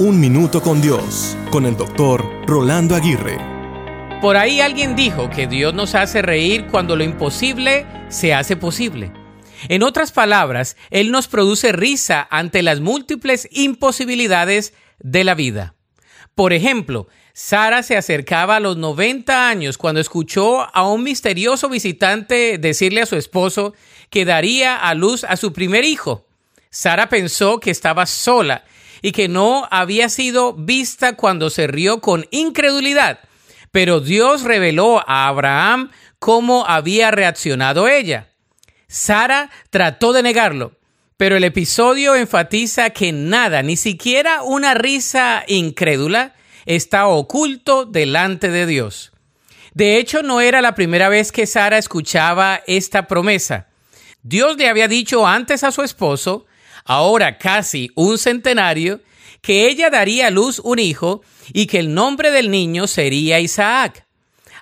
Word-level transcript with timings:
Un 0.00 0.20
Minuto 0.20 0.62
con 0.62 0.80
Dios, 0.80 1.36
con 1.50 1.66
el 1.66 1.76
doctor 1.76 2.24
Rolando 2.46 2.94
Aguirre. 2.94 3.36
Por 4.20 4.36
ahí 4.36 4.60
alguien 4.60 4.94
dijo 4.94 5.28
que 5.28 5.48
Dios 5.48 5.74
nos 5.74 5.96
hace 5.96 6.22
reír 6.22 6.68
cuando 6.70 6.94
lo 6.94 7.02
imposible 7.02 7.84
se 8.08 8.32
hace 8.32 8.54
posible. 8.54 9.10
En 9.68 9.82
otras 9.82 10.12
palabras, 10.12 10.76
Él 10.90 11.10
nos 11.10 11.26
produce 11.26 11.72
risa 11.72 12.28
ante 12.30 12.62
las 12.62 12.78
múltiples 12.78 13.48
imposibilidades 13.50 14.72
de 15.00 15.24
la 15.24 15.34
vida. 15.34 15.74
Por 16.36 16.52
ejemplo, 16.52 17.08
Sara 17.32 17.82
se 17.82 17.96
acercaba 17.96 18.54
a 18.54 18.60
los 18.60 18.76
90 18.76 19.48
años 19.48 19.78
cuando 19.78 20.00
escuchó 20.00 20.72
a 20.72 20.88
un 20.88 21.02
misterioso 21.02 21.68
visitante 21.68 22.58
decirle 22.58 23.00
a 23.00 23.06
su 23.06 23.16
esposo 23.16 23.74
que 24.10 24.24
daría 24.24 24.76
a 24.76 24.94
luz 24.94 25.24
a 25.24 25.36
su 25.36 25.52
primer 25.52 25.84
hijo. 25.84 26.24
Sara 26.70 27.08
pensó 27.08 27.58
que 27.58 27.72
estaba 27.72 28.06
sola 28.06 28.62
y 29.02 29.12
que 29.12 29.28
no 29.28 29.66
había 29.70 30.08
sido 30.08 30.54
vista 30.54 31.14
cuando 31.14 31.50
se 31.50 31.66
rió 31.66 32.00
con 32.00 32.26
incredulidad, 32.30 33.20
pero 33.72 34.00
Dios 34.00 34.42
reveló 34.42 35.02
a 35.06 35.28
Abraham 35.28 35.90
cómo 36.18 36.66
había 36.66 37.10
reaccionado 37.10 37.88
ella. 37.88 38.28
Sara 38.88 39.50
trató 39.70 40.12
de 40.12 40.22
negarlo, 40.22 40.72
pero 41.16 41.36
el 41.36 41.44
episodio 41.44 42.14
enfatiza 42.14 42.90
que 42.90 43.12
nada, 43.12 43.62
ni 43.62 43.76
siquiera 43.76 44.42
una 44.42 44.74
risa 44.74 45.44
incrédula, 45.46 46.34
está 46.64 47.06
oculto 47.06 47.84
delante 47.84 48.50
de 48.50 48.66
Dios. 48.66 49.12
De 49.74 49.98
hecho, 49.98 50.22
no 50.22 50.40
era 50.40 50.60
la 50.60 50.74
primera 50.74 51.08
vez 51.08 51.30
que 51.30 51.46
Sara 51.46 51.78
escuchaba 51.78 52.62
esta 52.66 53.06
promesa. 53.06 53.68
Dios 54.22 54.56
le 54.56 54.68
había 54.68 54.88
dicho 54.88 55.26
antes 55.26 55.62
a 55.62 55.70
su 55.70 55.82
esposo 55.82 56.46
ahora 56.88 57.38
casi 57.38 57.90
un 57.94 58.18
centenario, 58.18 59.00
que 59.40 59.68
ella 59.68 59.90
daría 59.90 60.26
a 60.26 60.30
luz 60.30 60.58
un 60.58 60.80
hijo 60.80 61.22
y 61.52 61.66
que 61.66 61.78
el 61.78 61.94
nombre 61.94 62.32
del 62.32 62.50
niño 62.50 62.88
sería 62.88 63.38
Isaac. 63.38 64.04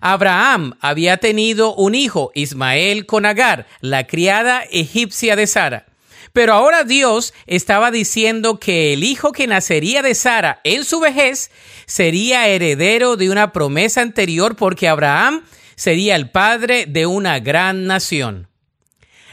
Abraham 0.00 0.76
había 0.80 1.16
tenido 1.16 1.74
un 1.74 1.94
hijo, 1.94 2.30
Ismael 2.34 3.06
con 3.06 3.24
Agar, 3.24 3.66
la 3.80 4.06
criada 4.06 4.62
egipcia 4.70 5.36
de 5.36 5.46
Sara. 5.46 5.86
Pero 6.32 6.52
ahora 6.52 6.84
Dios 6.84 7.32
estaba 7.46 7.90
diciendo 7.90 8.60
que 8.60 8.92
el 8.92 9.04
hijo 9.04 9.32
que 9.32 9.46
nacería 9.46 10.02
de 10.02 10.14
Sara 10.14 10.60
en 10.64 10.84
su 10.84 11.00
vejez 11.00 11.50
sería 11.86 12.46
heredero 12.48 13.16
de 13.16 13.30
una 13.30 13.52
promesa 13.52 14.02
anterior 14.02 14.54
porque 14.54 14.88
Abraham 14.88 15.44
sería 15.76 16.14
el 16.14 16.28
padre 16.28 16.84
de 16.86 17.06
una 17.06 17.38
gran 17.38 17.86
nación. 17.86 18.48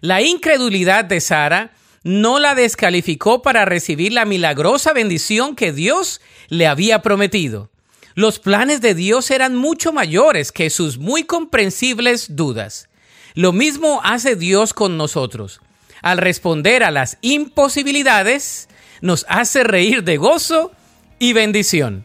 La 0.00 0.22
incredulidad 0.22 1.04
de 1.04 1.20
Sara 1.20 1.72
no 2.04 2.38
la 2.38 2.54
descalificó 2.54 3.42
para 3.42 3.64
recibir 3.64 4.12
la 4.12 4.24
milagrosa 4.24 4.92
bendición 4.92 5.54
que 5.54 5.72
Dios 5.72 6.20
le 6.48 6.66
había 6.66 7.02
prometido. 7.02 7.70
Los 8.14 8.38
planes 8.38 8.80
de 8.80 8.94
Dios 8.94 9.30
eran 9.30 9.56
mucho 9.56 9.92
mayores 9.92 10.52
que 10.52 10.68
sus 10.68 10.98
muy 10.98 11.24
comprensibles 11.24 12.36
dudas. 12.36 12.88
Lo 13.34 13.52
mismo 13.52 14.00
hace 14.04 14.36
Dios 14.36 14.74
con 14.74 14.96
nosotros. 14.96 15.60
Al 16.02 16.18
responder 16.18 16.82
a 16.82 16.90
las 16.90 17.16
imposibilidades, 17.22 18.68
nos 19.00 19.24
hace 19.28 19.64
reír 19.64 20.04
de 20.04 20.16
gozo 20.16 20.72
y 21.18 21.32
bendición. 21.32 22.04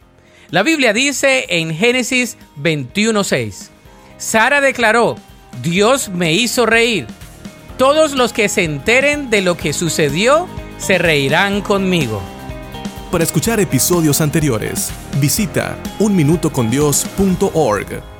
La 0.50 0.64
Biblia 0.64 0.94
dice 0.94 1.46
en 1.50 1.76
Génesis 1.76 2.38
21:6, 2.56 3.70
Sara 4.18 4.62
declaró, 4.62 5.18
Dios 5.62 6.10
me 6.10 6.34
hizo 6.34 6.66
reír 6.66 7.08
todos 7.78 8.14
los 8.14 8.34
que 8.34 8.50
se 8.50 8.64
enteren 8.64 9.30
de 9.30 9.42
lo 9.42 9.56
que 9.56 9.74
sucedió 9.74 10.48
se 10.78 10.98
reirán 10.98 11.62
conmigo. 11.62 12.22
Para 13.12 13.24
escuchar 13.24 13.60
episodios 13.60 14.20
anteriores, 14.20 14.92
visita 15.20 15.78
unminutocondios.org. 16.00 18.17